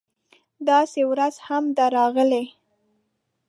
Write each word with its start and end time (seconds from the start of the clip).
داسې 0.69 1.01
ورځ 1.11 1.35
هم 1.47 1.63
ده 1.77 1.85
راغلې 1.97 2.43